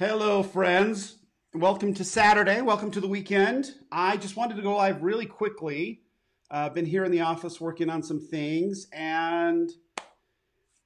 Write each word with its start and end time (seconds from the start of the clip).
Hello, 0.00 0.42
friends. 0.42 1.16
Welcome 1.52 1.92
to 1.92 2.04
Saturday. 2.04 2.62
Welcome 2.62 2.90
to 2.92 3.02
the 3.02 3.06
weekend. 3.06 3.74
I 3.92 4.16
just 4.16 4.34
wanted 4.34 4.56
to 4.56 4.62
go 4.62 4.74
live 4.76 5.02
really 5.02 5.26
quickly. 5.26 6.00
I've 6.50 6.70
uh, 6.70 6.72
been 6.72 6.86
here 6.86 7.04
in 7.04 7.12
the 7.12 7.20
office 7.20 7.60
working 7.60 7.90
on 7.90 8.02
some 8.02 8.18
things 8.18 8.86
and 8.94 9.70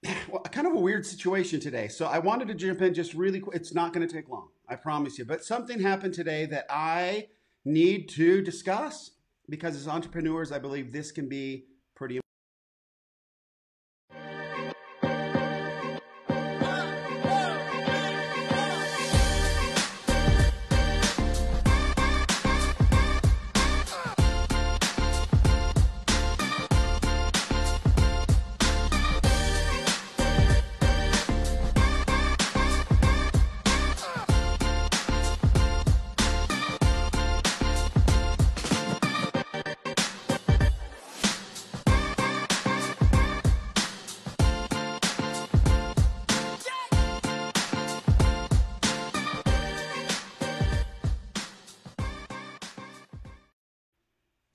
well, 0.29 0.43
kind 0.51 0.67
of 0.67 0.73
a 0.73 0.81
weird 0.81 1.07
situation 1.07 1.61
today. 1.61 1.87
So 1.87 2.07
I 2.07 2.19
wanted 2.19 2.49
to 2.49 2.55
jump 2.55 2.83
in 2.83 2.93
just 2.93 3.15
really 3.15 3.39
quick. 3.39 3.55
It's 3.55 3.73
not 3.73 3.93
going 3.93 4.05
to 4.05 4.13
take 4.13 4.29
long, 4.29 4.49
I 4.69 4.75
promise 4.75 5.17
you. 5.17 5.25
But 5.25 5.45
something 5.45 5.81
happened 5.81 6.15
today 6.15 6.47
that 6.47 6.67
I 6.69 7.29
need 7.65 8.09
to 8.09 8.43
discuss 8.43 9.13
because 9.49 9.77
as 9.77 9.87
entrepreneurs, 9.87 10.51
I 10.51 10.59
believe 10.59 10.93
this 10.93 11.13
can 11.13 11.29
be 11.29 11.67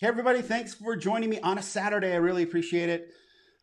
Hey, 0.02 0.08
everybody, 0.08 0.42
thanks 0.42 0.73
for 0.73 0.95
joining 0.95 1.30
me 1.30 1.42
on 1.42 1.58
a 1.58 1.61
Saturday. 1.61 2.14
I 2.14 2.19
really 2.19 2.44
appreciate 2.44 2.88
it. 2.88 3.09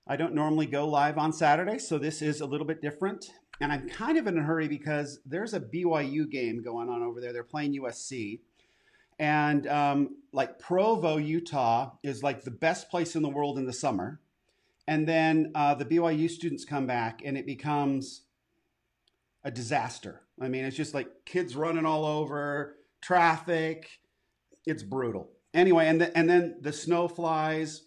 I 0.07 0.17
don't 0.17 0.35
normally 0.35 0.67
go 0.67 0.87
live 0.87 1.17
on 1.17 1.33
Saturday, 1.33 1.79
so 1.79 1.97
this 1.97 2.21
is 2.21 2.43
a 2.43 2.47
little 2.47 2.67
bit 2.67 2.83
different. 2.83 3.31
And 3.59 3.73
I'm 3.73 3.89
kind 3.89 4.19
of 4.19 4.27
in 4.27 4.37
a 4.37 4.43
hurry 4.43 4.69
because 4.69 5.19
there's 5.25 5.55
a 5.55 5.61
BYU 5.61 6.31
game 6.31 6.63
going 6.63 6.91
on 6.91 7.03
over 7.03 7.23
there. 7.23 7.33
They're 7.33 7.43
playing 7.43 7.81
USC. 7.81 8.41
And 9.19 9.67
um, 9.67 10.17
like 10.31 10.59
Provo, 10.59 11.17
Utah 11.17 11.93
is 12.03 12.23
like 12.23 12.43
the 12.43 12.51
best 12.51 12.91
place 12.91 13.17
in 13.17 13.23
the 13.23 13.31
world 13.31 13.57
in 13.57 13.65
the 13.65 13.73
summer. 13.73 14.21
And 14.87 15.09
then 15.09 15.53
uh, 15.55 15.75
the 15.75 15.87
BYU 15.87 16.29
students 16.29 16.67
come 16.67 16.87
back 16.87 17.23
and 17.25 17.39
it 17.39 17.47
becomes 17.47 18.25
a 19.43 19.51
disaster. 19.51 20.21
I 20.39 20.49
mean, 20.49 20.67
it's 20.67 20.77
just 20.77 20.93
like 20.93 21.09
kids 21.25 21.57
running 21.57 21.87
all 21.87 22.05
over, 22.05 22.77
traffic. 23.01 23.89
It's 24.67 24.83
brutal 24.83 25.31
anyway, 25.57 25.89
and, 25.89 26.01
the, 26.01 26.17
and 26.17 26.29
then 26.29 26.57
the 26.61 26.73
snow 26.73 27.09
flies, 27.09 27.83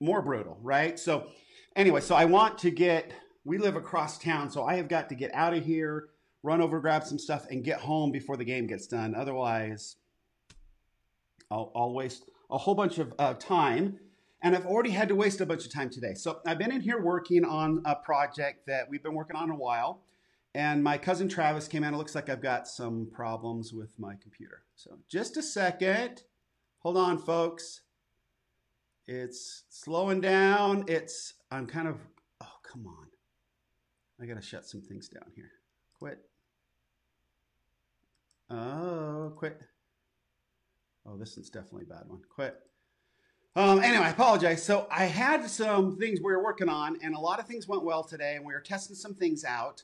more 0.00 0.22
brutal, 0.22 0.58
right? 0.62 0.98
So, 0.98 1.28
anyway, 1.76 2.00
so 2.00 2.14
I 2.14 2.24
want 2.24 2.58
to 2.58 2.70
get, 2.70 3.12
we 3.44 3.58
live 3.58 3.76
across 3.76 4.18
town, 4.18 4.50
so 4.50 4.64
I 4.64 4.74
have 4.76 4.88
got 4.88 5.08
to 5.10 5.14
get 5.14 5.32
out 5.34 5.54
of 5.54 5.64
here, 5.64 6.08
run 6.42 6.60
over, 6.60 6.80
grab 6.80 7.04
some 7.04 7.18
stuff, 7.18 7.46
and 7.50 7.62
get 7.62 7.80
home 7.80 8.10
before 8.10 8.36
the 8.36 8.44
game 8.44 8.66
gets 8.66 8.86
done. 8.86 9.14
Otherwise, 9.14 9.96
I'll, 11.50 11.70
I'll 11.76 11.92
waste 11.92 12.24
a 12.50 12.58
whole 12.58 12.74
bunch 12.74 12.98
of 12.98 13.12
uh, 13.18 13.34
time. 13.34 13.98
And 14.42 14.54
I've 14.54 14.66
already 14.66 14.90
had 14.90 15.08
to 15.08 15.14
waste 15.14 15.40
a 15.40 15.46
bunch 15.46 15.64
of 15.64 15.72
time 15.72 15.90
today. 15.90 16.14
So 16.14 16.40
I've 16.46 16.58
been 16.58 16.70
in 16.70 16.80
here 16.80 17.00
working 17.00 17.44
on 17.44 17.82
a 17.84 17.96
project 17.96 18.66
that 18.66 18.88
we've 18.88 19.02
been 19.02 19.14
working 19.14 19.34
on 19.34 19.50
a 19.50 19.56
while. 19.56 20.02
And 20.54 20.84
my 20.84 20.98
cousin 20.98 21.28
Travis 21.28 21.68
came 21.68 21.82
in. 21.84 21.94
It 21.94 21.96
looks 21.96 22.14
like 22.14 22.28
I've 22.28 22.42
got 22.42 22.68
some 22.68 23.08
problems 23.12 23.72
with 23.72 23.98
my 23.98 24.14
computer. 24.22 24.62
So 24.76 24.98
just 25.08 25.36
a 25.36 25.42
second. 25.42 26.22
Hold 26.86 26.98
on, 26.98 27.18
folks. 27.18 27.80
It's 29.08 29.64
slowing 29.70 30.20
down. 30.20 30.84
It's, 30.86 31.34
I'm 31.50 31.66
kind 31.66 31.88
of, 31.88 31.96
oh, 32.40 32.52
come 32.62 32.86
on. 32.86 33.08
I 34.22 34.26
got 34.26 34.40
to 34.40 34.40
shut 34.40 34.64
some 34.66 34.82
things 34.82 35.08
down 35.08 35.24
here. 35.34 35.50
Quit. 35.98 36.20
Oh, 38.50 39.32
quit. 39.34 39.60
Oh, 41.04 41.16
this 41.16 41.36
is 41.36 41.50
definitely 41.50 41.86
a 41.90 41.92
bad 41.92 42.04
one. 42.06 42.20
Quit. 42.32 42.56
Um, 43.56 43.80
anyway, 43.82 44.04
I 44.04 44.10
apologize. 44.10 44.62
So 44.62 44.86
I 44.88 45.06
had 45.06 45.44
some 45.50 45.96
things 45.96 46.20
we 46.20 46.30
were 46.30 46.44
working 46.44 46.68
on, 46.68 47.00
and 47.02 47.16
a 47.16 47.20
lot 47.20 47.40
of 47.40 47.48
things 47.48 47.66
went 47.66 47.82
well 47.82 48.04
today, 48.04 48.36
and 48.36 48.46
we 48.46 48.52
were 48.52 48.60
testing 48.60 48.94
some 48.94 49.14
things 49.14 49.44
out. 49.44 49.82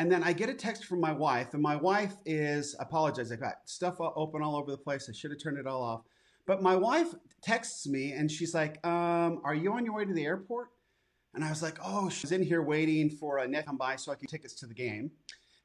And 0.00 0.10
then 0.10 0.24
I 0.24 0.32
get 0.32 0.48
a 0.48 0.54
text 0.54 0.86
from 0.86 1.00
my 1.00 1.12
wife, 1.12 1.54
and 1.54 1.62
my 1.62 1.76
wife 1.76 2.16
is, 2.26 2.74
I 2.80 2.82
apologize, 2.82 3.30
I 3.30 3.36
got 3.36 3.58
stuff 3.66 4.00
open 4.00 4.42
all 4.42 4.56
over 4.56 4.72
the 4.72 4.78
place. 4.78 5.08
I 5.08 5.12
should 5.12 5.30
have 5.30 5.40
turned 5.40 5.56
it 5.56 5.68
all 5.68 5.84
off. 5.84 6.00
But 6.50 6.62
my 6.62 6.74
wife 6.74 7.14
texts 7.42 7.86
me 7.86 8.10
and 8.10 8.28
she's 8.28 8.54
like, 8.54 8.84
um, 8.84 9.40
Are 9.44 9.54
you 9.54 9.72
on 9.74 9.84
your 9.84 9.94
way 9.94 10.04
to 10.04 10.12
the 10.12 10.24
airport? 10.24 10.70
And 11.32 11.44
I 11.44 11.48
was 11.48 11.62
like, 11.62 11.78
Oh, 11.80 12.08
she's 12.08 12.32
in 12.32 12.42
here 12.42 12.60
waiting 12.60 13.08
for 13.08 13.38
a 13.38 13.46
net 13.46 13.66
come 13.66 13.76
by 13.76 13.94
so 13.94 14.10
I 14.10 14.16
can 14.16 14.26
tickets 14.26 14.54
to 14.54 14.66
the 14.66 14.74
game. 14.74 15.12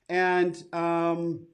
And 0.10 0.64
um, 0.74 1.48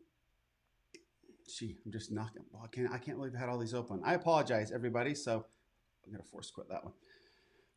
she, 1.48 1.78
I'm 1.86 1.94
just 1.94 2.12
knocking. 2.12 2.44
Well, 2.52 2.64
I 2.66 2.68
can't, 2.76 2.92
I 2.92 2.98
can't 2.98 3.16
believe 3.16 3.32
I 3.34 3.40
had 3.40 3.48
all 3.48 3.58
these 3.58 3.74
open. 3.74 4.02
I 4.04 4.16
apologize, 4.16 4.74
everybody. 4.74 5.16
So 5.16 5.46
I'm 6.06 6.12
going 6.12 6.22
to 6.22 6.30
force 6.30 6.52
quit 6.52 6.68
that 6.68 6.84
one. 6.84 6.92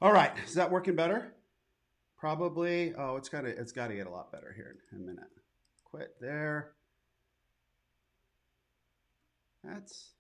All 0.03 0.13
right. 0.13 0.33
Is 0.45 0.55
that 0.55 0.73
working 0.73 0.97
better? 0.97 1.35
Probably. 2.19 2.95
Oh, 2.99 3.15
it's 3.15 3.29
got 3.29 3.43
to, 3.43 3.51
it's 3.51 3.71
got 3.71 3.87
to 3.87 3.95
get 3.95 4.09
a 4.09 4.11
lot 4.11 4.33
better 4.33 4.53
here 4.57 4.75
in 4.91 4.99
a 4.99 5.01
minute. 5.01 5.31
Quit 5.85 6.17
there. 6.21 6.73
That's 9.63 10.15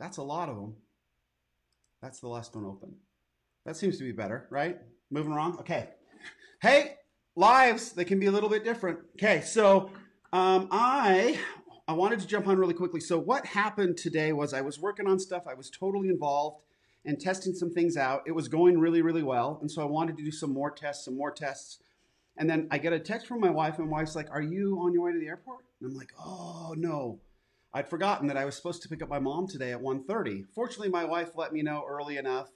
that's 0.00 0.16
a 0.16 0.22
lot 0.22 0.48
of 0.48 0.56
them. 0.56 0.74
That's 2.02 2.20
the 2.20 2.28
last 2.28 2.56
one 2.56 2.64
open. 2.64 2.94
That 3.66 3.76
seems 3.76 3.98
to 3.98 4.04
be 4.04 4.12
better, 4.12 4.48
right? 4.50 4.78
Moving 5.10 5.34
wrong. 5.34 5.58
Okay. 5.60 5.90
Hey, 6.62 6.96
lives, 7.36 7.92
they 7.92 8.04
can 8.04 8.18
be 8.18 8.26
a 8.26 8.32
little 8.32 8.48
bit 8.48 8.64
different. 8.64 8.98
Okay, 9.16 9.42
so 9.42 9.90
um, 10.32 10.68
I 10.70 11.38
I 11.86 11.92
wanted 11.92 12.20
to 12.20 12.26
jump 12.26 12.48
on 12.48 12.58
really 12.58 12.74
quickly. 12.74 13.00
So 13.00 13.18
what 13.18 13.44
happened 13.44 13.98
today 13.98 14.32
was 14.32 14.54
I 14.54 14.62
was 14.62 14.78
working 14.78 15.06
on 15.06 15.18
stuff. 15.18 15.44
I 15.46 15.54
was 15.54 15.68
totally 15.68 16.08
involved 16.08 16.62
and 17.04 17.20
testing 17.20 17.54
some 17.54 17.72
things 17.72 17.96
out. 17.96 18.22
It 18.26 18.32
was 18.32 18.48
going 18.48 18.78
really, 18.78 19.02
really 19.02 19.22
well. 19.22 19.58
And 19.60 19.70
so 19.70 19.82
I 19.82 19.86
wanted 19.86 20.16
to 20.16 20.24
do 20.24 20.30
some 20.30 20.52
more 20.52 20.70
tests, 20.70 21.04
some 21.04 21.16
more 21.16 21.30
tests. 21.30 21.78
And 22.36 22.48
then 22.48 22.68
I 22.70 22.78
get 22.78 22.92
a 22.92 22.98
text 22.98 23.26
from 23.26 23.40
my 23.40 23.50
wife, 23.50 23.78
and 23.78 23.90
wife's 23.90 24.16
like, 24.16 24.30
Are 24.30 24.40
you 24.40 24.78
on 24.80 24.94
your 24.94 25.02
way 25.02 25.12
to 25.12 25.18
the 25.18 25.26
airport? 25.26 25.64
And 25.80 25.90
I'm 25.90 25.96
like, 25.96 26.12
Oh 26.18 26.74
no. 26.76 27.20
I'd 27.72 27.88
forgotten 27.88 28.26
that 28.28 28.36
I 28.36 28.44
was 28.44 28.56
supposed 28.56 28.82
to 28.82 28.88
pick 28.88 29.02
up 29.02 29.08
my 29.08 29.20
mom 29.20 29.46
today 29.46 29.72
at 29.72 29.80
1:30. 29.80 30.44
Fortunately, 30.54 30.88
my 30.88 31.04
wife 31.04 31.30
let 31.36 31.52
me 31.52 31.62
know 31.62 31.84
early 31.88 32.16
enough. 32.16 32.50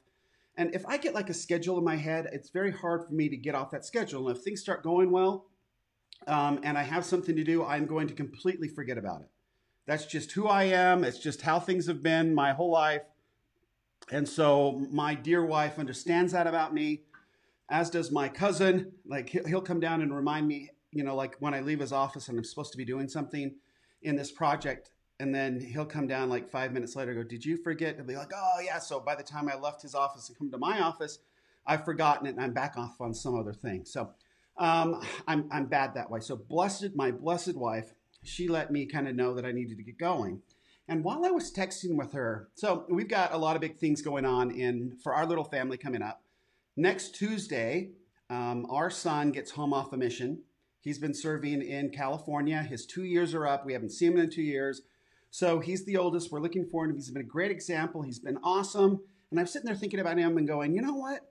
And 0.57 0.75
if 0.75 0.87
I 0.87 0.99
get 0.99 1.15
like 1.15 1.31
a 1.31 1.35
schedule 1.35 1.79
in 1.79 1.85
my 1.85 1.97
head, 1.97 2.29
it's 2.33 2.51
very 2.51 2.73
hard 2.73 3.05
for 3.05 3.13
me 3.13 3.29
to 3.29 3.37
get 3.37 3.55
off 3.55 3.71
that 3.71 3.85
schedule. 3.85 4.29
And 4.29 4.37
if 4.37 4.43
things 4.43 4.61
start 4.61 4.83
going 4.83 5.11
well, 5.11 5.47
um, 6.27 6.61
and 6.63 6.79
I 6.79 6.83
have 6.83 7.05
something 7.05 7.37
to 7.37 7.45
do, 7.45 7.65
I'm 7.65 7.87
going 7.87 8.07
to 8.09 8.15
completely 8.15 8.69
forget 8.69 8.99
about 8.99 9.23
it. 9.23 9.31
That's 9.87 10.07
just 10.07 10.33
who 10.33 10.47
I 10.47 10.65
am. 10.65 11.05
It's 11.05 11.19
just 11.19 11.43
how 11.43 11.61
things 11.61 11.87
have 11.87 12.03
been 12.03 12.35
my 12.35 12.53
whole 12.53 12.71
life. 12.71 13.03
And 14.11 14.29
so 14.29 14.87
my 14.91 15.15
dear 15.15 15.45
wife 15.45 15.79
understands 15.79 16.33
that 16.33 16.47
about 16.47 16.73
me, 16.73 17.03
as 17.71 17.91
does 17.91 18.11
my 18.11 18.29
cousin. 18.29 18.93
Like 19.07 19.29
he'll 19.29 19.61
come 19.61 19.81
down 19.81 20.03
and 20.03 20.15
remind 20.15 20.47
me, 20.47 20.71
you 20.93 21.05
know, 21.05 21.15
like 21.15 21.37
when 21.41 21.55
I 21.55 21.61
leave 21.61 21.81
his 21.81 21.93
office 21.93 22.29
and 22.29 22.39
I'm 22.39 22.45
supposed 22.45 22.73
to 22.73 22.79
be 22.79 22.85
doing 22.85 23.09
something 23.09 23.55
in 24.03 24.17
this 24.17 24.31
project, 24.31 24.91
and 25.21 25.35
then 25.35 25.61
he'll 25.61 25.85
come 25.85 26.07
down 26.07 26.29
like 26.29 26.51
five 26.51 26.73
minutes 26.73 26.97
later 26.97 27.15
go 27.15 27.23
did 27.23 27.45
you 27.45 27.57
forget? 27.57 27.97
He'll 27.97 28.05
be 28.05 28.17
like 28.17 28.33
oh 28.35 28.61
yeah. 28.65 28.79
So 28.79 29.01
by 29.01 29.15
the 29.15 29.23
time 29.23 29.49
i 29.49 29.57
left 29.57 29.83
his 29.83 29.95
office 29.95 30.29
and 30.29 30.39
come 30.39 30.51
to 30.51 30.59
my 30.59 30.81
office 30.81 31.19
i've 31.67 31.85
forgotten 31.85 32.27
it 32.27 32.31
and 32.31 32.41
i'm 32.41 32.53
back 32.53 32.75
off 32.77 33.01
on 33.01 33.15
some 33.15 33.39
other 33.39 33.53
thing. 33.53 33.85
So 33.85 34.11
um, 34.57 35.03
I'm, 35.27 35.49
I'm 35.51 35.67
bad 35.67 35.95
that 35.95 36.11
way. 36.11 36.21
So 36.21 36.37
blessed 36.37 36.91
my 36.95 37.11
blessed 37.11 37.57
wife 37.57 37.93
she 38.23 38.49
let 38.49 38.71
me 38.71 38.87
kind 38.87 39.07
of 39.07 39.15
know 39.15 39.35
that 39.35 39.45
i 39.45 39.53
needed 39.53 39.77
to 39.77 39.85
get 39.85 39.99
going. 39.99 40.41
And 40.89 41.05
while 41.05 41.25
i 41.25 41.31
was 41.31 41.53
texting 41.53 41.97
with 41.97 42.13
her 42.13 42.49
so 42.55 42.85
we've 42.89 43.09
got 43.09 43.33
a 43.33 43.39
lot 43.39 43.57
of 43.57 43.63
big 43.63 43.77
things 43.77 44.03
going 44.03 44.25
on 44.25 44.51
in 44.51 44.97
for 45.03 45.15
our 45.15 45.27
little 45.27 45.45
family 45.45 45.77
coming 45.77 46.03
up. 46.03 46.23
Next 46.77 47.15
tuesday 47.15 47.91
um, 48.31 48.67
our 48.71 48.91
son 48.91 49.31
gets 49.31 49.53
home 49.53 49.73
off 49.73 49.93
a 49.93 49.97
mission. 49.97 50.43
He's 50.81 50.99
been 50.99 51.15
serving 51.15 51.63
in 51.63 51.91
California. 51.91 52.63
His 52.63 52.87
two 52.87 53.05
years 53.05 53.35
are 53.35 53.47
up. 53.47 53.65
We 53.65 53.73
haven't 53.73 53.91
seen 53.93 54.13
him 54.13 54.19
in 54.19 54.31
two 54.31 54.43
years. 54.43 54.83
So 55.35 55.59
he's 55.59 55.85
the 55.85 55.97
oldest. 55.97 56.31
We're 56.31 56.39
looking 56.39 56.65
for 56.65 56.85
him. 56.85 56.95
He's 56.95 57.11
been 57.11 57.21
a 57.21 57.27
great 57.27 57.51
example. 57.51 58.03
He's 58.03 58.21
been 58.21 58.39
awesome. 58.45 59.01
And 59.33 59.41
I'm 59.41 59.49
sitting 59.49 59.67
there 59.67 59.75
thinking 59.75 59.99
about 59.99 60.17
him 60.17 60.39
and 60.39 60.47
going, 60.47 60.77
you 60.77 60.81
know 60.81 60.95
what? 60.95 61.23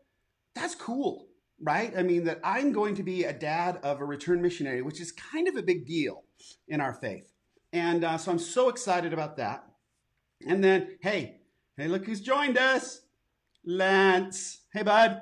That's 0.55 0.75
cool, 0.75 1.29
right? 1.61 1.93
I 1.97 2.03
mean, 2.03 2.25
that 2.25 2.41
I'm 2.43 2.73
going 2.73 2.95
to 2.95 3.03
be 3.03 3.23
a 3.23 3.31
dad 3.31 3.79
of 3.81 4.01
a 4.01 4.05
return 4.05 4.41
missionary, 4.41 4.81
which 4.81 4.99
is 4.99 5.13
kind 5.13 5.47
of 5.47 5.55
a 5.55 5.63
big 5.63 5.85
deal 5.85 6.25
in 6.67 6.81
our 6.81 6.93
faith. 6.93 7.31
And 7.71 8.03
uh, 8.03 8.17
so 8.17 8.33
I'm 8.33 8.39
so 8.39 8.67
excited 8.67 9.13
about 9.13 9.37
that. 9.37 9.63
And 10.45 10.61
then, 10.61 10.97
hey, 11.01 11.37
hey, 11.77 11.87
look 11.87 12.05
who's 12.05 12.19
joined 12.19 12.57
us 12.57 13.03
Lance. 13.63 14.65
Hey, 14.73 14.83
bud. 14.83 15.21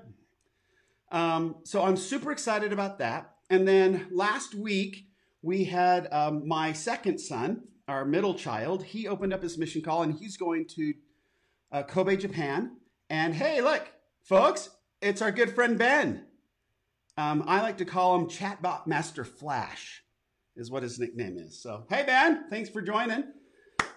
Um, 1.11 1.57
so 1.65 1.83
I'm 1.83 1.97
super 1.97 2.31
excited 2.31 2.73
about 2.73 2.97
that. 2.97 3.35
And 3.47 3.67
then 3.67 4.07
last 4.11 4.55
week, 4.55 5.05
we 5.43 5.65
had 5.65 6.07
um, 6.11 6.47
my 6.47 6.73
second 6.73 7.19
son, 7.19 7.65
our 7.87 8.05
middle 8.05 8.33
child. 8.33 8.83
He 8.83 9.07
opened 9.07 9.33
up 9.33 9.43
his 9.43 9.57
mission 9.57 9.81
call 9.81 10.03
and 10.03 10.13
he's 10.13 10.37
going 10.37 10.67
to 10.75 10.93
uh, 11.71 11.83
Kobe, 11.83 12.15
Japan. 12.15 12.77
And 13.09 13.33
hey, 13.33 13.61
look, 13.61 13.87
folks, 14.23 14.69
it's 15.01 15.21
our 15.21 15.31
good 15.31 15.53
friend 15.53 15.77
Ben. 15.77 16.25
Um, 17.17 17.43
I 17.45 17.61
like 17.61 17.77
to 17.79 17.85
call 17.85 18.15
him 18.15 18.27
Chatbot 18.27 18.87
Master 18.87 19.25
Flash, 19.25 20.03
is 20.55 20.71
what 20.71 20.83
his 20.83 20.97
nickname 20.97 21.37
is. 21.37 21.61
So, 21.61 21.85
hey, 21.89 22.03
Ben, 22.05 22.45
thanks 22.49 22.69
for 22.69 22.81
joining. 22.81 23.25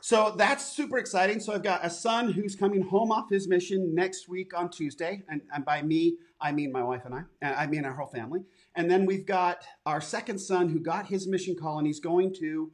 So 0.05 0.35
that's 0.37 0.67
super 0.67 0.99
exciting. 0.99 1.41
So 1.41 1.55
I've 1.55 1.63
got 1.63 1.83
a 1.83 1.89
son 1.89 2.31
who's 2.31 2.55
coming 2.55 2.83
home 2.83 3.11
off 3.11 3.31
his 3.31 3.49
mission 3.49 3.95
next 3.95 4.29
week 4.29 4.53
on 4.55 4.69
Tuesday. 4.69 5.23
And, 5.31 5.41
and 5.55 5.65
by 5.65 5.81
me, 5.81 6.19
I 6.39 6.53
mean 6.53 6.73
my 6.73 6.83
wife 6.83 7.07
and 7.07 7.15
I. 7.15 7.23
I 7.41 7.67
mean 7.67 7.87
our 7.87 7.95
whole 7.95 8.09
family. 8.09 8.41
And 8.75 8.91
then 8.91 9.07
we've 9.07 9.25
got 9.25 9.65
our 9.87 10.03
second 10.03 10.39
son 10.39 10.69
who 10.69 10.79
got 10.79 11.07
his 11.07 11.27
mission 11.27 11.57
call 11.59 11.79
and 11.79 11.87
he's 11.87 12.01
going 12.01 12.35
to 12.35 12.71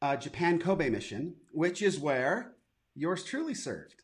uh, 0.00 0.16
Japan 0.16 0.58
Kobe 0.58 0.90
mission, 0.90 1.34
which 1.52 1.82
is 1.82 1.98
where 1.98 2.52
yours 2.94 3.24
truly 3.24 3.54
served, 3.54 4.02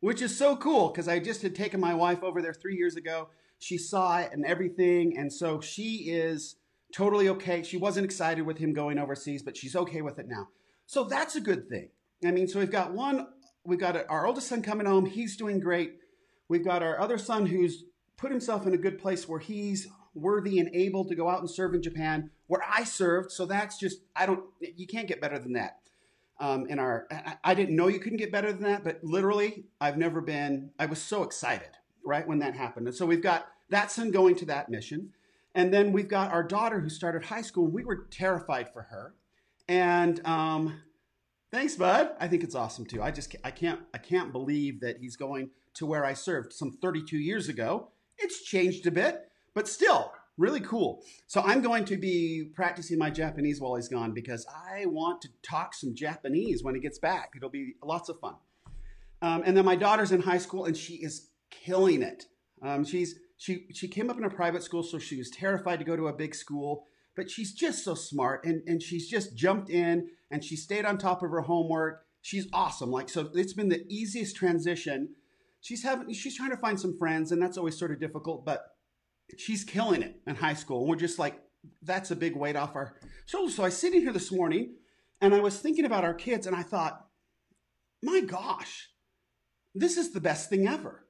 which 0.00 0.22
is 0.22 0.36
so 0.36 0.56
cool 0.56 0.88
because 0.88 1.08
I 1.08 1.18
just 1.18 1.42
had 1.42 1.54
taken 1.54 1.80
my 1.80 1.94
wife 1.94 2.22
over 2.22 2.40
there 2.42 2.54
three 2.54 2.76
years 2.76 2.96
ago. 2.96 3.28
She 3.58 3.78
saw 3.78 4.18
it 4.18 4.30
and 4.32 4.44
everything. 4.44 5.16
And 5.16 5.32
so 5.32 5.60
she 5.60 6.10
is 6.10 6.56
totally 6.92 7.28
okay. 7.30 7.62
She 7.62 7.76
wasn't 7.76 8.04
excited 8.04 8.42
with 8.42 8.58
him 8.58 8.72
going 8.72 8.98
overseas, 8.98 9.42
but 9.42 9.56
she's 9.56 9.74
okay 9.74 10.02
with 10.02 10.18
it 10.18 10.28
now. 10.28 10.48
So 10.86 11.04
that's 11.04 11.36
a 11.36 11.40
good 11.40 11.68
thing. 11.68 11.88
I 12.24 12.30
mean, 12.30 12.46
so 12.46 12.58
we've 12.58 12.70
got 12.70 12.92
one, 12.92 13.26
we've 13.64 13.80
got 13.80 13.96
our 14.08 14.26
oldest 14.26 14.48
son 14.48 14.62
coming 14.62 14.86
home. 14.86 15.06
He's 15.06 15.36
doing 15.36 15.60
great. 15.60 15.96
We've 16.48 16.64
got 16.64 16.82
our 16.82 17.00
other 17.00 17.18
son 17.18 17.46
who's 17.46 17.84
put 18.16 18.30
himself 18.30 18.66
in 18.66 18.74
a 18.74 18.78
good 18.78 18.98
place 18.98 19.28
where 19.28 19.40
he's 19.40 19.88
worthy 20.14 20.58
and 20.58 20.74
able 20.74 21.04
to 21.04 21.14
go 21.14 21.28
out 21.28 21.40
and 21.40 21.50
serve 21.50 21.74
in 21.74 21.82
Japan, 21.82 22.30
where 22.46 22.62
I 22.68 22.84
served. 22.84 23.32
So 23.32 23.46
that's 23.46 23.78
just, 23.78 24.00
I 24.14 24.26
don't, 24.26 24.44
you 24.60 24.86
can't 24.86 25.08
get 25.08 25.20
better 25.20 25.38
than 25.38 25.54
that. 25.54 25.78
Um, 26.40 26.66
in 26.66 26.80
our, 26.80 27.06
I, 27.44 27.54
didn't 27.54 27.76
know 27.76 27.86
you 27.86 28.00
couldn't 28.00 28.18
get 28.18 28.32
better 28.32 28.52
than 28.52 28.64
that, 28.64 28.82
but 28.82 28.98
literally, 29.04 29.66
I've 29.80 29.96
never 29.96 30.20
been, 30.20 30.70
I 30.80 30.86
was 30.86 31.00
so 31.00 31.22
excited, 31.22 31.70
right, 32.04 32.26
when 32.26 32.40
that 32.40 32.56
happened. 32.56 32.88
And 32.88 32.96
so 32.96 33.06
we've 33.06 33.22
got 33.22 33.46
that 33.70 33.92
son 33.92 34.10
going 34.10 34.34
to 34.36 34.46
that 34.46 34.68
mission. 34.68 35.10
And 35.54 35.72
then 35.72 35.92
we've 35.92 36.08
got 36.08 36.32
our 36.32 36.42
daughter 36.42 36.80
who 36.80 36.88
started 36.88 37.24
high 37.24 37.42
school, 37.42 37.68
we 37.68 37.84
were 37.84 38.06
terrified 38.10 38.72
for 38.72 38.82
her. 38.82 39.14
And 39.68 40.24
um, 40.26 40.80
thanks, 41.50 41.76
bud. 41.76 42.10
I 42.20 42.28
think 42.28 42.42
it's 42.42 42.54
awesome 42.54 42.84
too. 42.84 43.02
I 43.02 43.10
just 43.10 43.34
I 43.44 43.50
can't 43.50 43.80
I 43.94 43.98
can't 43.98 44.32
believe 44.32 44.80
that 44.80 44.98
he's 44.98 45.16
going 45.16 45.50
to 45.74 45.86
where 45.86 46.04
I 46.04 46.12
served 46.12 46.52
some 46.52 46.72
32 46.72 47.16
years 47.16 47.48
ago. 47.48 47.88
It's 48.18 48.42
changed 48.42 48.86
a 48.86 48.90
bit, 48.90 49.28
but 49.54 49.68
still 49.68 50.12
really 50.36 50.60
cool. 50.60 51.02
So 51.26 51.40
I'm 51.42 51.62
going 51.62 51.84
to 51.86 51.96
be 51.96 52.50
practicing 52.54 52.98
my 52.98 53.10
Japanese 53.10 53.60
while 53.60 53.76
he's 53.76 53.88
gone 53.88 54.12
because 54.12 54.46
I 54.48 54.86
want 54.86 55.22
to 55.22 55.28
talk 55.42 55.74
some 55.74 55.94
Japanese 55.94 56.62
when 56.62 56.74
he 56.74 56.80
gets 56.80 56.98
back. 56.98 57.32
It'll 57.36 57.50
be 57.50 57.74
lots 57.82 58.08
of 58.08 58.18
fun. 58.18 58.34
Um, 59.22 59.42
and 59.46 59.56
then 59.56 59.64
my 59.64 59.76
daughter's 59.76 60.12
in 60.12 60.22
high 60.22 60.38
school 60.38 60.64
and 60.64 60.76
she 60.76 60.94
is 60.94 61.30
killing 61.50 62.02
it. 62.02 62.26
Um, 62.62 62.84
she's 62.84 63.16
she 63.36 63.66
she 63.72 63.88
came 63.88 64.10
up 64.10 64.18
in 64.18 64.24
a 64.24 64.30
private 64.30 64.62
school, 64.62 64.82
so 64.82 64.98
she 64.98 65.16
was 65.16 65.30
terrified 65.30 65.78
to 65.78 65.84
go 65.84 65.96
to 65.96 66.08
a 66.08 66.12
big 66.12 66.34
school. 66.34 66.86
But 67.16 67.30
she's 67.30 67.52
just 67.52 67.84
so 67.84 67.94
smart, 67.94 68.44
and 68.44 68.62
and 68.66 68.82
she's 68.82 69.08
just 69.08 69.36
jumped 69.36 69.70
in 69.70 70.08
and 70.30 70.42
she 70.42 70.56
stayed 70.56 70.84
on 70.84 70.98
top 70.98 71.22
of 71.22 71.30
her 71.30 71.42
homework. 71.42 72.04
She's 72.20 72.48
awesome. 72.52 72.90
Like 72.90 73.08
so, 73.08 73.30
it's 73.34 73.52
been 73.52 73.68
the 73.68 73.84
easiest 73.88 74.36
transition. 74.36 75.10
She's 75.60 75.82
having 75.82 76.12
she's 76.12 76.36
trying 76.36 76.50
to 76.50 76.56
find 76.56 76.80
some 76.80 76.96
friends, 76.98 77.32
and 77.32 77.40
that's 77.40 77.56
always 77.56 77.78
sort 77.78 77.92
of 77.92 78.00
difficult. 78.00 78.44
But 78.44 78.73
she's 79.38 79.64
killing 79.64 80.02
it 80.02 80.20
in 80.26 80.36
high 80.36 80.54
school. 80.54 80.80
And 80.80 80.88
we're 80.88 80.96
just 80.96 81.18
like 81.18 81.40
that's 81.82 82.10
a 82.10 82.16
big 82.16 82.36
weight 82.36 82.56
off 82.56 82.76
our 82.76 82.96
shoulders. 83.26 83.56
So 83.56 83.62
I 83.62 83.66
was 83.66 83.78
sitting 83.78 84.00
here 84.00 84.12
this 84.12 84.30
morning, 84.30 84.74
and 85.20 85.34
I 85.34 85.40
was 85.40 85.58
thinking 85.58 85.84
about 85.84 86.04
our 86.04 86.14
kids, 86.14 86.46
and 86.46 86.54
I 86.54 86.62
thought, 86.62 87.06
my 88.02 88.20
gosh, 88.20 88.90
this 89.74 89.96
is 89.96 90.12
the 90.12 90.20
best 90.20 90.50
thing 90.50 90.68
ever 90.68 91.04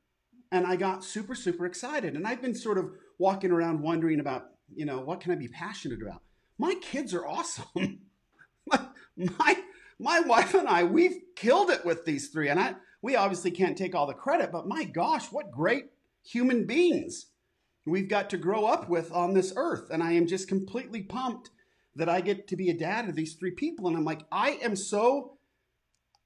and 0.54 0.68
I 0.68 0.76
got 0.76 1.02
super, 1.02 1.34
super 1.34 1.66
excited. 1.66 2.14
And 2.14 2.24
I've 2.24 2.40
been 2.40 2.54
sort 2.54 2.78
of 2.78 2.92
walking 3.18 3.50
around 3.50 3.82
wondering 3.82 4.20
about, 4.20 4.50
you 4.72 4.86
know, 4.86 5.00
what 5.00 5.20
can 5.20 5.32
I 5.32 5.34
be 5.34 5.48
passionate 5.48 6.00
about? 6.00 6.22
My 6.58 6.74
kids 6.80 7.12
are 7.12 7.26
awesome. 7.26 8.02
my, 8.66 8.86
my, 9.16 9.56
my 9.98 10.20
wife 10.20 10.54
and 10.54 10.68
I, 10.68 10.84
we've 10.84 11.16
killed 11.34 11.70
it 11.70 11.84
with 11.84 12.04
these 12.04 12.28
three. 12.28 12.50
And 12.50 12.60
I, 12.60 12.76
we 13.02 13.16
obviously 13.16 13.50
can't 13.50 13.76
take 13.76 13.96
all 13.96 14.06
the 14.06 14.14
credit, 14.14 14.52
but 14.52 14.68
my 14.68 14.84
gosh, 14.84 15.26
what 15.32 15.50
great 15.50 15.86
human 16.22 16.66
beings 16.66 17.26
we've 17.86 18.08
got 18.08 18.30
to 18.30 18.36
grow 18.36 18.64
up 18.66 18.88
with 18.88 19.12
on 19.12 19.34
this 19.34 19.52
earth. 19.56 19.90
And 19.90 20.02
I 20.02 20.12
am 20.12 20.26
just 20.26 20.48
completely 20.48 21.02
pumped 21.02 21.50
that 21.96 22.08
I 22.08 22.20
get 22.20 22.48
to 22.48 22.56
be 22.56 22.70
a 22.70 22.76
dad 22.76 23.08
of 23.08 23.14
these 23.14 23.34
three 23.34 23.52
people. 23.52 23.86
And 23.86 23.96
I'm 23.96 24.04
like, 24.04 24.22
I 24.32 24.58
am 24.62 24.76
so, 24.76 25.38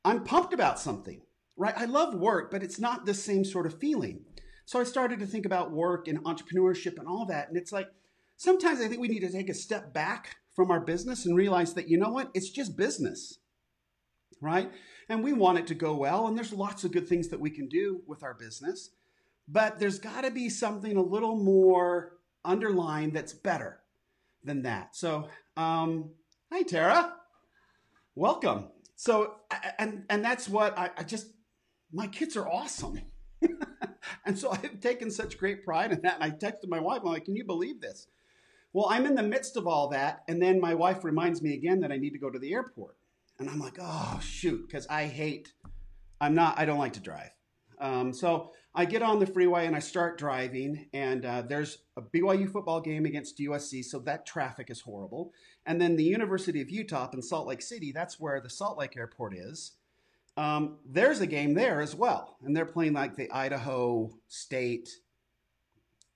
I'm 0.04 0.24
pumped 0.24 0.54
about 0.54 0.78
something 0.78 1.20
right? 1.58 1.74
I 1.76 1.84
love 1.84 2.14
work, 2.14 2.50
but 2.50 2.62
it's 2.62 2.78
not 2.78 3.04
the 3.04 3.12
same 3.12 3.44
sort 3.44 3.66
of 3.66 3.78
feeling. 3.78 4.20
So 4.64 4.80
I 4.80 4.84
started 4.84 5.18
to 5.18 5.26
think 5.26 5.44
about 5.44 5.72
work 5.72 6.08
and 6.08 6.22
entrepreneurship 6.24 6.98
and 6.98 7.08
all 7.08 7.26
that. 7.26 7.48
And 7.48 7.56
it's 7.56 7.72
like, 7.72 7.88
sometimes 8.36 8.80
I 8.80 8.88
think 8.88 9.00
we 9.00 9.08
need 9.08 9.20
to 9.20 9.32
take 9.32 9.50
a 9.50 9.54
step 9.54 9.92
back 9.92 10.36
from 10.54 10.70
our 10.70 10.80
business 10.80 11.26
and 11.26 11.36
realize 11.36 11.74
that, 11.74 11.88
you 11.88 11.98
know 11.98 12.10
what? 12.10 12.30
It's 12.32 12.50
just 12.50 12.76
business, 12.76 13.38
right? 14.40 14.70
And 15.08 15.24
we 15.24 15.32
want 15.32 15.58
it 15.58 15.66
to 15.68 15.74
go 15.74 15.94
well. 15.94 16.26
And 16.26 16.36
there's 16.36 16.52
lots 16.52 16.84
of 16.84 16.92
good 16.92 17.08
things 17.08 17.28
that 17.28 17.40
we 17.40 17.50
can 17.50 17.68
do 17.68 18.02
with 18.06 18.22
our 18.22 18.34
business. 18.34 18.90
But 19.50 19.78
there's 19.78 19.98
got 19.98 20.22
to 20.22 20.30
be 20.30 20.48
something 20.48 20.96
a 20.96 21.02
little 21.02 21.36
more 21.36 22.18
underlined 22.44 23.14
that's 23.14 23.32
better 23.32 23.80
than 24.44 24.62
that. 24.62 24.94
So, 24.94 25.28
um, 25.56 26.10
hi, 26.52 26.62
Tara. 26.62 27.14
Welcome. 28.14 28.68
So, 28.96 29.36
and 29.78 30.04
and 30.10 30.24
that's 30.24 30.48
what 30.48 30.76
I, 30.78 30.90
I 30.96 31.02
just 31.04 31.28
my 31.92 32.06
kids 32.06 32.36
are 32.36 32.48
awesome. 32.48 33.00
and 34.26 34.38
so 34.38 34.50
I've 34.50 34.80
taken 34.80 35.10
such 35.10 35.38
great 35.38 35.64
pride 35.64 35.92
in 35.92 36.02
that. 36.02 36.20
And 36.20 36.24
I 36.24 36.30
texted 36.30 36.68
my 36.68 36.80
wife, 36.80 37.00
I'm 37.04 37.12
like, 37.12 37.24
can 37.24 37.36
you 37.36 37.44
believe 37.44 37.80
this? 37.80 38.06
Well, 38.72 38.88
I'm 38.90 39.06
in 39.06 39.14
the 39.14 39.22
midst 39.22 39.56
of 39.56 39.66
all 39.66 39.88
that. 39.90 40.24
And 40.28 40.42
then 40.42 40.60
my 40.60 40.74
wife 40.74 41.04
reminds 41.04 41.40
me 41.42 41.54
again 41.54 41.80
that 41.80 41.92
I 41.92 41.96
need 41.96 42.10
to 42.10 42.18
go 42.18 42.30
to 42.30 42.38
the 42.38 42.52
airport. 42.52 42.96
And 43.38 43.48
I'm 43.48 43.58
like, 43.58 43.78
oh, 43.80 44.20
shoot, 44.22 44.66
because 44.66 44.86
I 44.88 45.06
hate, 45.06 45.52
I'm 46.20 46.34
not, 46.34 46.58
I 46.58 46.64
don't 46.64 46.78
like 46.78 46.94
to 46.94 47.00
drive. 47.00 47.30
Um, 47.80 48.12
so 48.12 48.52
I 48.78 48.84
get 48.84 49.02
on 49.02 49.18
the 49.18 49.26
freeway 49.26 49.66
and 49.66 49.74
I 49.74 49.80
start 49.80 50.18
driving, 50.18 50.86
and 50.92 51.24
uh, 51.24 51.42
there's 51.42 51.78
a 51.96 52.00
BYU 52.00 52.48
football 52.48 52.80
game 52.80 53.06
against 53.06 53.38
USC, 53.38 53.84
so 53.84 53.98
that 53.98 54.24
traffic 54.24 54.70
is 54.70 54.80
horrible. 54.80 55.32
And 55.66 55.80
then 55.80 55.96
the 55.96 56.04
University 56.04 56.60
of 56.60 56.70
Utah 56.70 57.10
in 57.12 57.20
Salt 57.20 57.48
Lake 57.48 57.60
City, 57.60 57.90
that's 57.90 58.20
where 58.20 58.40
the 58.40 58.48
Salt 58.48 58.78
Lake 58.78 58.96
airport 58.96 59.34
is 59.34 59.72
um, 60.36 60.76
there's 60.88 61.20
a 61.20 61.26
game 61.26 61.54
there 61.54 61.80
as 61.80 61.96
well, 61.96 62.36
and 62.44 62.56
they're 62.56 62.64
playing 62.64 62.92
like 62.92 63.16
the 63.16 63.28
Idaho 63.32 64.16
State 64.28 64.88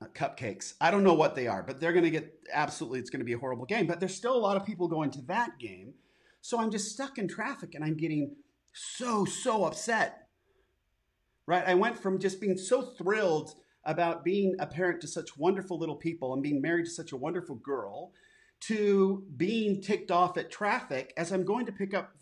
uh, 0.01 0.07
cupcakes. 0.15 0.75
I 0.81 0.93
don't 0.93 1.03
know 1.03 1.15
what 1.15 1.35
they 1.35 1.49
are, 1.49 1.65
but 1.65 1.81
they're 1.81 1.93
going 1.93 2.05
to 2.05 2.11
get 2.11 2.33
absolutely. 2.53 3.01
It's 3.01 3.11
going 3.11 3.19
to 3.19 3.27
be 3.27 3.33
a 3.33 3.39
horrible 3.39 3.67
game. 3.67 3.89
But 3.89 3.99
there's 3.99 4.15
still 4.15 4.37
a 4.37 4.39
lot 4.39 4.57
of 4.57 4.65
people 4.65 4.87
going 4.87 5.11
to 5.11 5.23
that 5.23 5.59
game, 5.59 5.95
so 6.41 6.61
I'm 6.61 6.71
just 6.71 6.93
stuck 6.93 7.19
in 7.19 7.27
traffic, 7.27 7.75
and 7.75 7.85
I'm 7.85 7.97
getting 7.97 8.37
so 8.73 9.25
so 9.25 9.65
upset. 9.65 10.22
Right? 11.47 11.65
I 11.67 11.75
went 11.75 11.99
from 11.99 12.19
just 12.19 12.41
being 12.41 12.57
so 12.57 12.83
thrilled 12.83 13.55
about 13.85 14.25
being 14.25 14.55
a 14.61 14.67
parent 14.67 15.01
to 15.01 15.09
such 15.09 15.37
wonderful 15.37 15.79
little 15.79 15.97
people 15.97 16.33
and 16.33 16.43
being 16.43 16.63
married 16.63 16.85
to 16.85 16.91
such 16.91 17.13
a 17.13 17.17
wonderful 17.17 17.57
girl 17.57 18.13
to 18.61 19.25
being 19.37 19.83
ticked 19.83 20.13
off 20.13 20.37
at 20.39 20.51
traffic 20.51 21.13
as 21.17 21.33
I'm 21.33 21.45
going 21.45 21.67
to 21.67 21.73
pick 21.73 21.95
up 21.95 22.13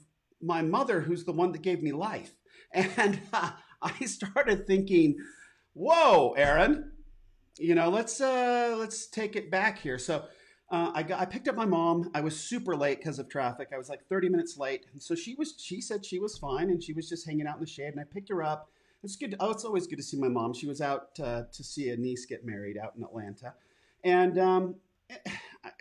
my 0.40 0.62
mother, 0.62 1.00
who's 1.02 1.24
the 1.24 1.32
one 1.32 1.52
that 1.52 1.62
gave 1.62 1.82
me 1.82 1.92
life. 1.92 2.32
And 2.96 3.20
uh, 3.32 3.50
I 3.82 4.04
started 4.04 4.64
thinking, 4.64 5.16
whoa, 5.74 6.34
Aaron, 6.36 6.92
you 7.58 7.74
know, 7.74 7.88
let's 7.90 8.20
uh, 8.20 8.76
let's 8.78 9.08
take 9.08 9.34
it 9.34 9.50
back 9.50 9.78
here. 9.78 9.98
So 9.98 10.24
uh, 10.70 10.92
I 10.94 11.02
got 11.02 11.20
I 11.20 11.24
picked 11.24 11.48
up 11.48 11.56
my 11.56 11.66
mom. 11.66 12.10
I 12.14 12.20
was 12.20 12.38
super 12.38 12.76
late 12.76 12.98
because 12.98 13.18
of 13.18 13.28
traffic. 13.28 13.70
I 13.74 13.78
was 13.78 13.88
like 13.88 14.06
30 14.08 14.28
minutes 14.28 14.56
late, 14.56 14.86
and 14.92 15.02
so 15.02 15.16
she 15.16 15.34
was. 15.34 15.54
She 15.58 15.80
said 15.80 16.06
she 16.06 16.20
was 16.20 16.38
fine, 16.38 16.70
and 16.70 16.82
she 16.82 16.92
was 16.92 17.08
just 17.08 17.26
hanging 17.26 17.46
out 17.46 17.56
in 17.56 17.60
the 17.60 17.66
shade. 17.66 17.88
And 17.88 18.00
I 18.00 18.04
picked 18.04 18.28
her 18.28 18.42
up. 18.42 18.70
It's 19.02 19.16
good. 19.16 19.34
oh, 19.40 19.50
it's 19.50 19.64
always 19.64 19.86
good 19.86 19.96
to 19.96 20.02
see 20.02 20.18
my 20.18 20.28
mom. 20.28 20.52
She 20.52 20.66
was 20.66 20.80
out 20.80 21.18
uh, 21.22 21.42
to 21.52 21.64
see 21.64 21.88
a 21.90 21.96
niece 21.96 22.26
get 22.26 22.44
married 22.44 22.76
out 22.76 22.92
in 22.96 23.02
Atlanta, 23.02 23.54
and 24.04 24.38
um, 24.38 24.74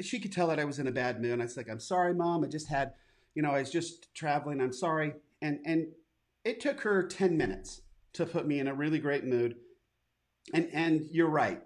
she 0.02 0.20
could 0.20 0.32
tell 0.32 0.48
that 0.48 0.60
I 0.60 0.64
was 0.64 0.80
in 0.80 0.88
a 0.88 0.92
bad 0.92 1.22
mood. 1.22 1.40
I 1.40 1.44
was 1.44 1.58
like, 1.58 1.70
"I'm 1.70 1.80
sorry, 1.80 2.14
mom. 2.14 2.44
I 2.44 2.48
just 2.48 2.70
had." 2.70 2.94
you 3.36 3.44
know, 3.44 3.52
I 3.52 3.60
was 3.60 3.72
just 3.72 4.14
traveling. 4.14 4.62
I'm 4.62 4.74
sorry. 4.74 5.14
And, 5.42 5.60
and 5.66 5.88
it 6.44 6.60
took 6.60 6.82
her 6.82 7.04
10 7.04 7.38
minutes 7.38 7.82
to 8.14 8.26
put 8.26 8.48
me 8.48 8.60
in 8.60 8.68
a 8.68 8.74
really 8.74 9.00
great 9.00 9.26
mood. 9.26 9.56
And, 10.54 10.70
and 10.74 11.08
you're 11.12 11.30
right. 11.30 11.62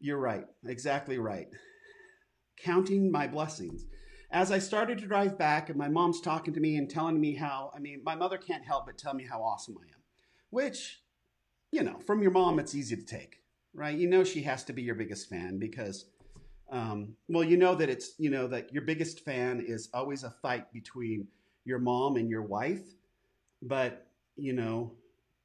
You're 0.00 0.18
right. 0.18 0.44
Exactly 0.66 1.18
right. 1.18 1.48
Counting 2.60 3.12
my 3.12 3.26
blessings. 3.26 3.84
As 4.30 4.50
I 4.50 4.58
started 4.58 4.98
to 4.98 5.06
drive 5.06 5.38
back, 5.38 5.68
and 5.68 5.78
my 5.78 5.88
mom's 5.88 6.20
talking 6.20 6.52
to 6.54 6.60
me 6.60 6.76
and 6.76 6.90
telling 6.90 7.20
me 7.20 7.34
how, 7.34 7.70
I 7.74 7.78
mean, 7.78 8.02
my 8.04 8.14
mother 8.14 8.36
can't 8.36 8.64
help 8.64 8.86
but 8.86 8.98
tell 8.98 9.14
me 9.14 9.24
how 9.24 9.40
awesome 9.40 9.76
I 9.78 9.84
am, 9.84 9.97
which, 10.50 11.02
you 11.72 11.82
know, 11.82 11.98
from 12.06 12.22
your 12.22 12.30
mom, 12.32 12.58
it's 12.58 12.74
easy 12.74 12.96
to 12.96 13.04
take, 13.04 13.42
right? 13.74 13.96
You 13.96 14.08
know, 14.08 14.24
she 14.24 14.42
has 14.42 14.64
to 14.64 14.72
be 14.72 14.82
your 14.82 14.94
biggest 14.96 15.28
fan 15.28 15.58
because 15.58 16.06
Um, 16.70 17.16
well, 17.28 17.44
you 17.44 17.56
know 17.56 17.74
that 17.76 17.88
it's 17.88 18.12
you 18.18 18.28
know 18.30 18.46
that 18.48 18.72
your 18.74 18.82
biggest 18.84 19.24
fan 19.24 19.64
is 19.66 19.88
always 19.94 20.22
a 20.22 20.30
fight 20.30 20.70
between 20.72 21.26
your 21.64 21.78
mom 21.78 22.16
and 22.16 22.28
your 22.28 22.42
wife, 22.42 22.84
but 23.62 24.06
you 24.36 24.52
know 24.52 24.92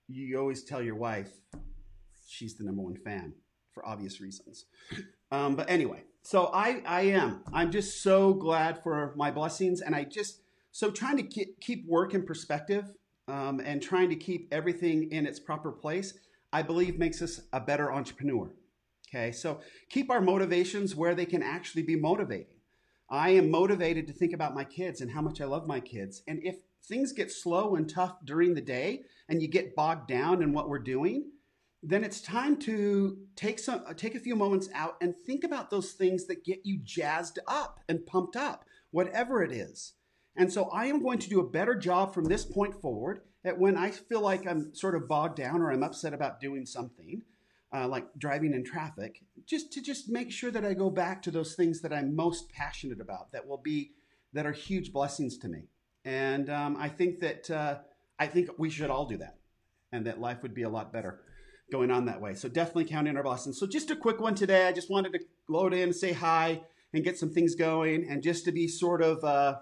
you 0.10 0.38
always 0.38 0.64
tell 0.66 0.82
your 0.82 0.98
wife 0.98 1.32
she's 2.28 2.56
the 2.56 2.64
number 2.66 2.82
one 2.82 2.98
fan 2.98 3.34
for 3.72 3.88
obvious 3.88 4.20
reasons. 4.20 4.66
Um, 5.32 5.56
but 5.56 5.70
anyway, 5.70 6.04
so 6.24 6.48
I 6.54 6.82
I 6.86 7.02
am 7.04 7.44
I'm 7.54 7.72
just 7.72 8.04
so 8.04 8.34
glad 8.34 8.84
for 8.84 9.14
my 9.16 9.32
blessings, 9.32 9.80
and 9.80 9.96
I 9.96 10.04
just 10.04 10.42
so 10.72 10.92
trying 10.92 11.18
to 11.18 11.24
keep, 11.24 11.60
keep 11.62 11.88
work 11.88 12.14
in 12.14 12.24
perspective 12.26 12.86
um, 13.28 13.62
and 13.64 13.82
trying 13.82 14.10
to 14.10 14.16
keep 14.16 14.48
everything 14.52 15.12
in 15.12 15.26
its 15.26 15.40
proper 15.40 15.72
place. 15.72 16.14
I 16.52 16.62
believe 16.62 17.00
makes 17.00 17.22
us 17.22 17.42
a 17.52 17.60
better 17.60 17.92
entrepreneur. 17.92 18.52
Okay, 19.10 19.32
so 19.32 19.60
keep 19.90 20.10
our 20.10 20.22
motivations 20.22 20.96
where 20.96 21.14
they 21.14 21.26
can 21.26 21.44
actually 21.44 21.84
be 21.84 21.96
motivating. 21.96 22.48
I 23.10 23.30
am 23.32 23.52
motivated 23.52 24.08
to 24.08 24.14
think 24.14 24.34
about 24.34 24.56
my 24.56 24.64
kids 24.64 25.02
and 25.02 25.12
how 25.12 25.22
much 25.22 25.40
I 25.40 25.46
love 25.46 25.68
my 25.68 25.80
kids. 25.80 26.24
And 26.28 26.40
if 26.44 26.56
things 26.84 27.12
get 27.12 27.32
slow 27.32 27.76
and 27.76 27.88
tough 27.88 28.16
during 28.26 28.56
the 28.56 28.62
day 28.62 29.04
and 29.30 29.42
you 29.42 29.48
get 29.48 29.76
bogged 29.76 30.08
down 30.08 30.42
in 30.42 30.52
what 30.52 30.68
we're 30.68 30.80
doing, 30.80 31.32
then 31.84 32.04
it's 32.04 32.22
time 32.22 32.58
to 32.58 33.18
take 33.36 33.60
some 33.60 33.84
take 33.96 34.16
a 34.16 34.20
few 34.20 34.36
moments 34.36 34.70
out 34.74 34.96
and 35.02 35.16
think 35.16 35.44
about 35.44 35.70
those 35.70 35.92
things 35.92 36.26
that 36.26 36.46
get 36.46 36.62
you 36.64 36.80
jazzed 36.84 37.40
up 37.48 37.82
and 37.90 38.06
pumped 38.06 38.36
up, 38.36 38.66
whatever 38.92 39.44
it 39.44 39.52
is. 39.52 39.94
And 40.36 40.52
so 40.52 40.66
I 40.70 40.86
am 40.86 41.02
going 41.02 41.20
to 41.20 41.30
do 41.30 41.40
a 41.40 41.50
better 41.50 41.76
job 41.76 42.14
from 42.14 42.26
this 42.26 42.46
point 42.46 42.82
forward 42.82 43.22
at 43.46 43.60
when 43.60 43.78
I 43.78 43.92
feel 43.92 44.22
like 44.22 44.48
I'm 44.48 44.74
sort 44.74 44.96
of 44.96 45.08
bogged 45.08 45.38
down 45.38 45.62
or 45.62 45.72
I'm 45.72 45.84
upset 45.84 46.14
about 46.14 46.40
doing 46.40 46.66
something 46.66 47.22
uh, 47.74 47.88
like 47.88 48.08
driving 48.18 48.54
in 48.54 48.64
traffic, 48.64 49.24
just 49.46 49.74
to 49.74 49.82
just 49.82 50.08
make 50.08 50.32
sure 50.32 50.52
that 50.52 50.64
I 50.64 50.74
go 50.74 50.90
back 50.90 51.22
to 51.24 51.32
those 51.32 51.56
things 51.56 51.82
that 51.82 51.92
I'm 51.92 52.16
most 52.16 52.50
passionate 52.50 53.02
about, 53.02 53.32
that 53.32 53.48
will 53.48 53.58
be 53.58 53.92
that 54.34 54.46
are 54.46 54.52
huge 54.52 54.94
blessings 54.94 55.38
to 55.40 55.48
me. 55.48 55.64
And 56.06 56.50
um, 56.50 56.78
I 56.80 56.90
think 56.90 57.20
that 57.22 57.50
uh, 57.50 57.80
I 58.20 58.28
think 58.28 58.50
we 58.58 58.70
should 58.70 58.90
all 58.90 59.06
do 59.06 59.18
that, 59.18 59.38
and 59.92 60.06
that 60.06 60.22
life 60.22 60.44
would 60.44 60.54
be 60.54 60.64
a 60.64 60.70
lot 60.70 60.94
better 60.94 61.22
going 61.72 61.90
on 61.90 62.06
that 62.06 62.22
way. 62.22 62.36
So 62.36 62.48
definitely 62.48 62.86
count 62.86 63.08
in 63.08 63.18
our 63.18 63.24
blessings. 63.24 63.60
So 63.60 63.66
just 63.66 63.90
a 63.90 63.96
quick 63.96 64.20
one 64.20 64.36
today. 64.36 64.68
I 64.68 64.72
just 64.72 64.92
wanted 64.92 65.14
to 65.14 65.20
load 65.50 65.74
in, 65.74 65.94
say 65.94 66.14
hi, 66.14 66.62
and 66.94 67.04
get 67.04 67.18
some 67.18 67.32
things 67.32 67.56
going, 67.56 68.08
and 68.08 68.22
just 68.22 68.46
to 68.46 68.52
be 68.52 68.68
sort 68.68 69.02
of. 69.02 69.24
Uh, 69.24 69.56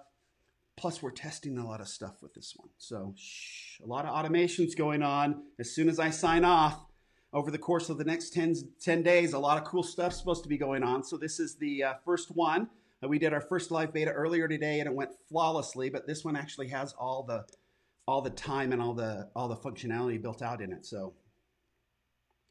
plus, 0.82 1.02
we're 1.02 1.12
testing 1.12 1.58
a 1.58 1.66
lot 1.66 1.80
of 1.80 1.88
stuff 1.88 2.22
with 2.22 2.34
this 2.34 2.54
one, 2.58 2.70
so 2.78 3.14
shh, 3.16 3.80
a 3.84 3.88
lot 3.88 4.06
of 4.06 4.14
automations 4.14 4.76
going 4.76 5.04
on. 5.04 5.44
As 5.60 5.74
soon 5.74 5.88
as 5.88 6.00
I 6.00 6.10
sign 6.10 6.44
off 6.44 6.86
over 7.34 7.50
the 7.50 7.58
course 7.58 7.90
of 7.90 7.98
the 7.98 8.04
next 8.04 8.34
10, 8.34 8.56
10 8.82 9.04
days. 9.04 9.34
A 9.34 9.40
lot 9.40 9.58
of 9.58 9.64
cool 9.64 9.84
stuff 9.84 10.14
supposed 10.14 10.44
to 10.44 10.50
be 10.50 10.58
going 10.58 10.84
on. 10.84 11.04
So 11.04 11.18
this 11.18 11.40
is 11.40 11.56
the 11.56 11.84
uh, 11.84 11.94
first 12.06 12.30
one. 12.32 12.70
Uh, 13.04 13.08
we 13.08 13.20
did 13.20 13.34
our 13.34 13.42
first 13.42 13.72
live 13.72 13.94
beta 13.94 14.12
earlier 14.12 14.48
today, 14.48 14.80
and 14.80 14.88
it 14.88 14.94
went 14.94 15.12
flawlessly. 15.30 15.90
But 15.90 16.08
this 16.08 16.24
one 16.24 16.36
actually 16.36 16.68
has 16.70 16.94
all 16.94 17.24
the 17.24 17.46
all 18.08 18.22
the 18.22 18.30
time 18.30 18.74
and 18.74 18.82
all 18.82 18.94
the 18.94 19.30
all 19.36 19.48
the 19.48 19.56
functionality 19.56 20.22
built 20.22 20.42
out 20.42 20.62
in 20.62 20.74
it. 20.74 20.86
So 20.86 21.14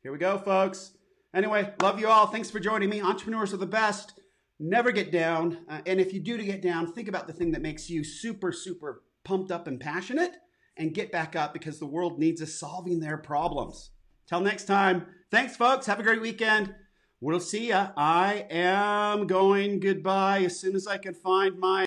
here 0.03 0.13
we 0.13 0.19
go, 0.19 0.39
folks. 0.39 0.93
Anyway, 1.35 1.73
love 1.81 2.01
you 2.01 2.09
all. 2.09 2.27
Thanks 2.27 2.51
for 2.51 2.59
joining 2.59 2.89
me. 2.89 3.01
Entrepreneurs 3.01 3.53
are 3.53 3.59
the 3.59 3.67
best. 3.67 4.20
Never 4.63 4.93
get 4.93 5.11
down. 5.11 5.57
Uh, 5.71 5.81
and 5.87 5.99
if 5.99 6.13
you 6.13 6.21
do 6.21 6.37
to 6.37 6.45
get 6.45 6.61
down, 6.61 6.93
think 6.93 7.09
about 7.09 7.27
the 7.27 7.33
thing 7.33 7.51
that 7.53 7.63
makes 7.63 7.89
you 7.89 8.05
super, 8.05 8.53
super 8.53 9.03
pumped 9.25 9.51
up 9.51 9.67
and 9.67 9.81
passionate 9.81 10.33
and 10.77 10.93
get 10.93 11.11
back 11.11 11.35
up 11.35 11.55
because 11.55 11.79
the 11.79 11.87
world 11.87 12.19
needs 12.19 12.43
us 12.43 12.53
solving 12.53 13.01
their 13.01 13.17
problems. 13.17 13.91
Till 14.29 14.41
next 14.41 14.67
time, 14.67 15.07
thanks, 15.31 15.57
folks. 15.57 15.87
Have 15.87 15.99
a 15.99 16.03
great 16.03 16.21
weekend. 16.21 16.75
We'll 17.23 17.41
see 17.41 17.69
ya. 17.69 17.93
I 17.97 18.47
am 18.51 19.27
going 19.27 19.81
goodbye 19.81 20.41
as 20.41 20.61
soon 20.61 20.77
as 20.77 20.87
I 20.87 20.99
can 20.99 21.15
find 21.15 21.59
my. 21.59 21.87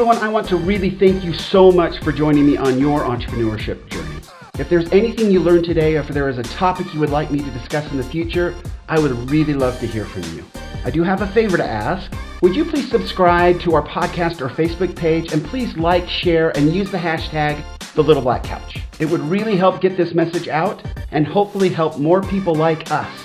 Everyone, 0.00 0.16
I 0.24 0.28
want 0.28 0.48
to 0.48 0.56
really 0.56 0.88
thank 0.88 1.22
you 1.22 1.34
so 1.34 1.70
much 1.70 1.98
for 1.98 2.10
joining 2.10 2.46
me 2.46 2.56
on 2.56 2.78
your 2.78 3.00
entrepreneurship 3.00 3.86
journey. 3.90 4.16
If 4.58 4.70
there's 4.70 4.90
anything 4.92 5.30
you 5.30 5.40
learned 5.40 5.66
today, 5.66 5.94
or 5.94 6.00
if 6.00 6.08
there 6.08 6.30
is 6.30 6.38
a 6.38 6.42
topic 6.42 6.94
you 6.94 7.00
would 7.00 7.10
like 7.10 7.30
me 7.30 7.40
to 7.40 7.50
discuss 7.50 7.90
in 7.90 7.98
the 7.98 8.02
future, 8.02 8.54
I 8.88 8.98
would 8.98 9.12
really 9.30 9.52
love 9.52 9.78
to 9.80 9.86
hear 9.86 10.06
from 10.06 10.22
you. 10.34 10.42
I 10.86 10.90
do 10.90 11.02
have 11.02 11.20
a 11.20 11.26
favor 11.26 11.58
to 11.58 11.66
ask. 11.66 12.10
Would 12.40 12.56
you 12.56 12.64
please 12.64 12.90
subscribe 12.90 13.60
to 13.60 13.74
our 13.74 13.86
podcast 13.86 14.40
or 14.40 14.48
Facebook 14.48 14.96
page 14.96 15.34
and 15.34 15.44
please 15.44 15.76
like, 15.76 16.08
share, 16.08 16.56
and 16.56 16.74
use 16.74 16.90
the 16.90 16.96
hashtag 16.96 17.62
the 17.94 18.02
Little 18.02 18.22
Black 18.22 18.42
Couch. 18.42 18.78
It 19.00 19.04
would 19.04 19.20
really 19.20 19.54
help 19.54 19.82
get 19.82 19.98
this 19.98 20.14
message 20.14 20.48
out 20.48 20.82
and 21.10 21.26
hopefully 21.26 21.68
help 21.68 21.98
more 21.98 22.22
people 22.22 22.54
like 22.54 22.90
us. 22.90 23.20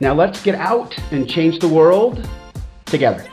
Now 0.00 0.14
let's 0.14 0.40
get 0.40 0.54
out 0.54 0.96
and 1.10 1.28
change 1.28 1.58
the 1.58 1.66
world 1.66 2.24
together. 2.84 3.31